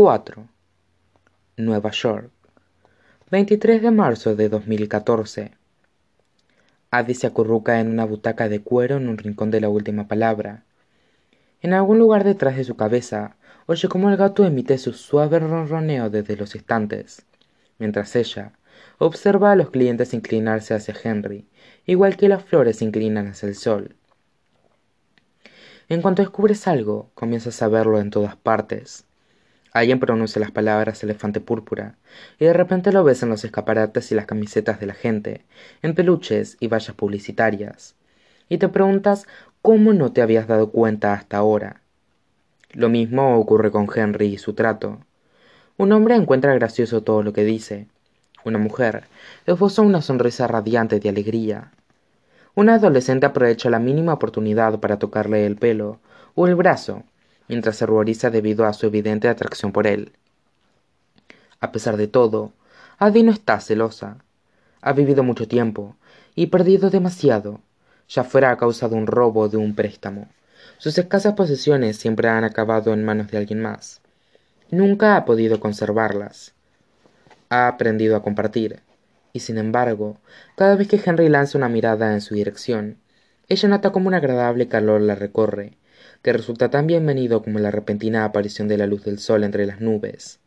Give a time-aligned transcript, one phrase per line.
[0.00, 0.46] 4.
[1.56, 2.30] Nueva York.
[3.32, 5.50] 23 de marzo de 2014.
[6.92, 10.62] Adi se acurruca en una butaca de cuero en un rincón de la última palabra.
[11.62, 16.10] En algún lugar detrás de su cabeza, oye cómo el gato emite su suave ronroneo
[16.10, 17.26] desde los estantes,
[17.80, 18.52] mientras ella
[18.98, 21.48] observa a los clientes inclinarse hacia Henry,
[21.86, 23.96] igual que las flores se inclinan hacia el sol.
[25.88, 29.07] En cuanto descubres algo, comienzas a verlo en todas partes.
[29.72, 31.96] Alguien pronuncia las palabras elefante púrpura,
[32.38, 35.44] y de repente lo ves en los escaparates y las camisetas de la gente,
[35.82, 37.94] en peluches y vallas publicitarias.
[38.48, 39.26] Y te preguntas
[39.60, 41.82] cómo no te habías dado cuenta hasta ahora.
[42.72, 44.98] Lo mismo ocurre con Henry y su trato.
[45.76, 47.86] Un hombre encuentra gracioso todo lo que dice.
[48.44, 49.04] Una mujer
[49.46, 51.72] esboza una sonrisa radiante de alegría.
[52.54, 56.00] Un adolescente aprovecha la mínima oportunidad para tocarle el pelo
[56.34, 57.04] o el brazo
[57.48, 60.12] mientras se ruboriza debido a su evidente atracción por él.
[61.60, 62.52] A pesar de todo,
[62.98, 64.18] Adi no está celosa.
[64.80, 65.96] Ha vivido mucho tiempo
[66.34, 67.60] y perdido demasiado,
[68.08, 70.28] ya fuera a causa de un robo o de un préstamo.
[70.78, 74.00] Sus escasas posesiones siempre han acabado en manos de alguien más.
[74.70, 76.54] Nunca ha podido conservarlas.
[77.48, 78.82] Ha aprendido a compartir,
[79.32, 80.18] y sin embargo,
[80.56, 82.98] cada vez que Henry lanza una mirada en su dirección,
[83.48, 85.77] ella nota como un agradable calor la recorre,
[86.22, 89.80] que resulta tan bienvenido como la repentina aparición de la luz del sol entre las
[89.80, 90.40] nubes.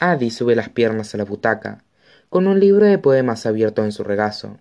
[0.00, 1.84] Adi sube las piernas a la butaca,
[2.28, 4.58] con un libro de poemas abierto en su regazo.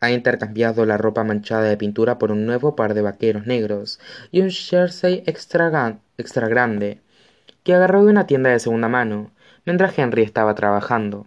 [0.00, 3.98] Ha intercambiado la ropa manchada de pintura por un nuevo par de vaqueros negros
[4.30, 5.68] y un jersey extra,
[6.48, 7.00] grande,
[7.64, 9.32] que agarró de una tienda de segunda mano,
[9.66, 11.26] mientras Henry estaba trabajando.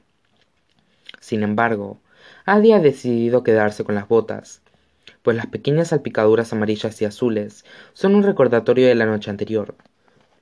[1.20, 2.00] Sin embargo,
[2.46, 4.62] Adi ha decidido quedarse con las botas,
[5.24, 9.76] pues las pequeñas salpicaduras amarillas y azules son un recordatorio de la noche anterior,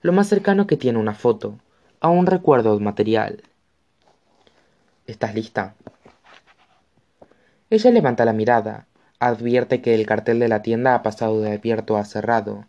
[0.01, 1.59] lo más cercano que tiene una foto,
[1.99, 3.43] a un recuerdo material.
[5.05, 5.75] ¿Estás lista?
[7.69, 8.87] Ella levanta la mirada,
[9.19, 12.65] advierte que el cartel de la tienda ha pasado de abierto a cerrado,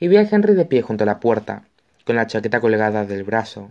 [0.00, 1.64] y ve a Henry de pie junto a la puerta,
[2.04, 3.70] con la chaqueta colgada del brazo.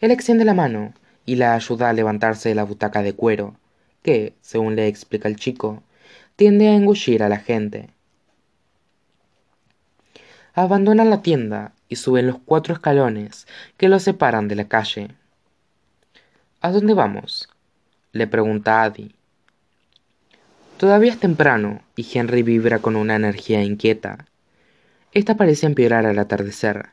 [0.00, 0.92] Él extiende la mano
[1.24, 3.54] y la ayuda a levantarse de la butaca de cuero,
[4.02, 5.82] que, según le explica el chico,
[6.42, 7.90] tiende a engullir a la gente.
[10.54, 15.10] Abandonan la tienda y suben los cuatro escalones que los separan de la calle.
[16.60, 17.48] ¿A dónde vamos?
[18.10, 19.14] le pregunta Adi.
[20.78, 24.26] Todavía es temprano y Henry vibra con una energía inquieta.
[25.12, 26.88] Esta parece empeorar al atardecer,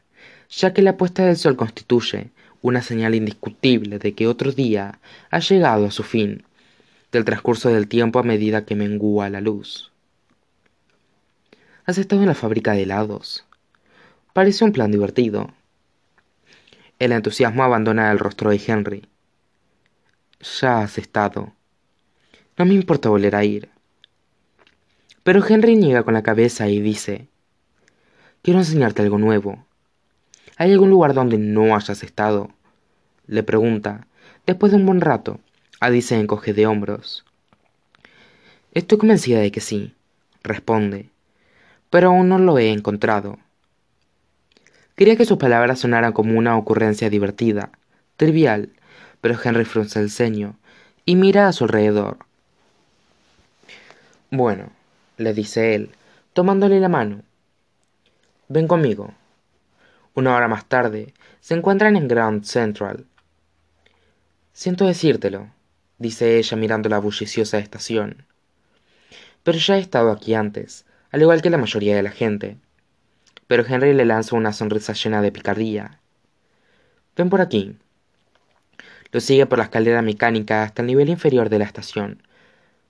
[0.52, 2.30] ya que la puesta del sol constituye
[2.62, 5.00] una señal indiscutible de que otro día
[5.32, 6.44] ha llegado a su fin
[7.12, 9.92] del transcurso del tiempo a medida que mengúa la luz.
[11.86, 13.46] ¿Has estado en la fábrica de helados?
[14.34, 15.52] Parece un plan divertido.
[17.00, 19.08] El entusiasmo abandona el rostro de Henry.
[20.62, 21.54] Ya has estado.
[22.58, 23.70] No me importa volver a ir.
[25.24, 27.28] Pero Henry niega con la cabeza y dice,
[28.42, 29.66] Quiero enseñarte algo nuevo.
[30.58, 32.52] ¿Hay algún lugar donde no hayas estado?
[33.28, 34.08] Le pregunta,
[34.46, 35.40] después de un buen rato.
[35.82, 37.24] Adi se encoge de hombros.
[38.74, 39.96] Estoy convencida de que sí,
[40.44, 41.10] responde,
[41.90, 43.40] pero aún no lo he encontrado.
[44.98, 47.72] Quería que sus palabras sonaran como una ocurrencia divertida,
[48.18, 48.74] trivial,
[49.22, 50.58] pero Henry frunce el ceño
[51.06, 52.18] y mira a su alrededor.
[54.32, 54.72] Bueno,
[55.16, 55.92] le dice él,
[56.34, 57.22] tomándole la mano.
[58.50, 59.14] Ven conmigo.
[60.14, 63.06] Una hora más tarde, se encuentran en Grand Central.
[64.52, 65.48] Siento decírtelo,
[66.00, 68.26] dice ella mirando la bulliciosa estación.
[69.44, 72.58] Pero ya he estado aquí antes, al igual que la mayoría de la gente.
[73.48, 76.00] Pero Henry le lanza una sonrisa llena de picardía.
[77.16, 77.78] Ven por aquí.
[79.12, 82.24] Lo sigue por la escalera mecánica hasta el nivel inferior de la estación.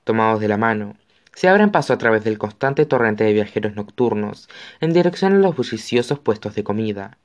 [0.04, 0.96] Tomados de la mano,
[1.34, 4.50] se abren paso a través del constante torrente de viajeros nocturnos
[4.82, 7.18] en dirección a los bulliciosos puestos de comida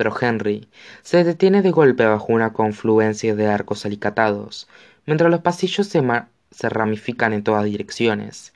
[0.00, 0.66] pero Henry
[1.02, 4.66] se detiene de golpe bajo una confluencia de arcos alicatados,
[5.04, 6.02] mientras los pasillos se,
[6.50, 8.54] se ramifican en todas direcciones.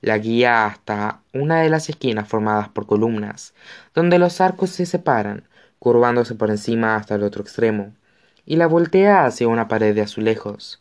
[0.00, 3.52] La guía hasta una de las esquinas formadas por columnas,
[3.94, 5.46] donde los arcos se separan,
[5.78, 7.92] curvándose por encima hasta el otro extremo,
[8.46, 10.80] y la voltea hacia una pared de azulejos.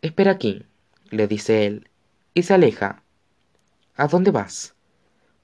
[0.00, 0.64] Espera aquí,
[1.10, 1.88] le dice él,
[2.34, 3.02] y se aleja.
[3.96, 4.76] ¿A dónde vas?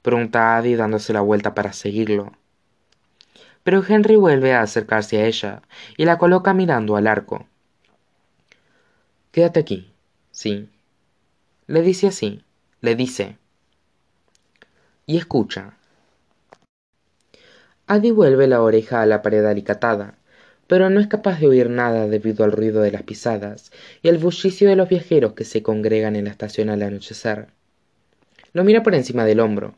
[0.01, 2.39] pregunta Adi dándose la vuelta para seguirlo
[3.69, 5.61] pero Henry vuelve a acercarse a ella
[5.99, 7.47] y la coloca mirando al arco.
[9.31, 9.93] Quédate aquí,
[10.31, 10.71] sí.
[11.67, 12.43] Le dice así,
[12.81, 13.37] le dice.
[15.05, 15.77] Y escucha.
[17.87, 20.15] Adi vuelve la oreja a la pared alicatada,
[20.67, 24.17] pero no es capaz de oír nada debido al ruido de las pisadas y al
[24.17, 27.49] bullicio de los viajeros que se congregan en la estación al anochecer.
[28.55, 29.75] Lo mira por encima del hombro.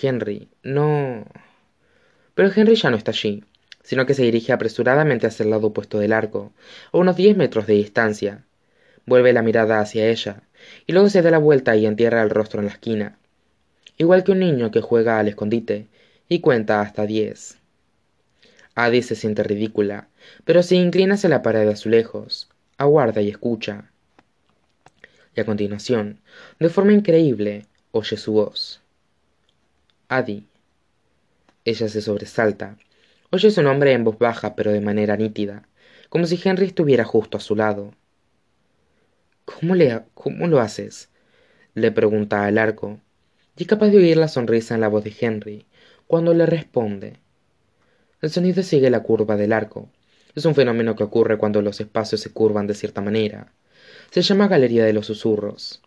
[0.00, 1.26] Henry, no.
[2.34, 3.44] Pero Henry ya no está allí,
[3.82, 6.52] sino que se dirige apresuradamente hacia el lado opuesto del arco,
[6.92, 8.44] a unos diez metros de distancia.
[9.06, 10.42] Vuelve la mirada hacia ella,
[10.86, 13.18] y luego se da la vuelta y entierra el rostro en la esquina,
[13.98, 15.86] igual que un niño que juega al escondite
[16.28, 17.58] y cuenta hasta diez.
[18.74, 20.08] Adi se siente ridícula,
[20.44, 22.48] pero se inclina hacia la pared de azulejos,
[22.78, 23.90] aguarda y escucha.
[25.36, 26.20] Y a continuación,
[26.58, 28.80] de forma increíble, oye su voz.
[30.08, 30.46] Adi.
[31.64, 32.76] Ella se sobresalta.
[33.30, 35.66] Oye su nombre en voz baja, pero de manera nítida,
[36.08, 37.94] como si Henry estuviera justo a su lado.
[39.44, 41.10] ¿Cómo, le, cómo lo haces?
[41.74, 43.00] le pregunta al arco,
[43.56, 45.66] y es capaz de oír la sonrisa en la voz de Henry
[46.06, 47.18] cuando le responde.
[48.20, 49.88] El sonido sigue la curva del arco.
[50.34, 53.52] Es un fenómeno que ocurre cuando los espacios se curvan de cierta manera.
[54.10, 55.82] Se llama Galería de los Susurros.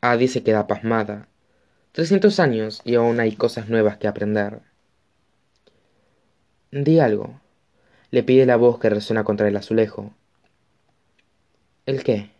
[0.00, 1.28] Adi se queda pasmada.
[1.92, 4.60] Trescientos años y aún hay cosas nuevas que aprender.
[6.70, 7.40] Di algo.
[8.12, 10.12] Le pide la voz que resuena contra el azulejo.
[11.86, 12.30] ¿El qué?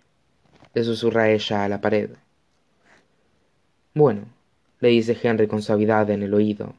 [0.72, 2.10] le susurra ella a la pared.
[3.92, 4.26] Bueno,
[4.78, 6.74] le dice Henry con suavidad en el oído.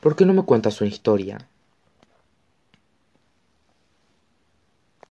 [0.00, 1.46] ¿Por qué no me cuentas su historia?